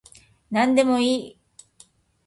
[0.49, 1.37] なんでもいい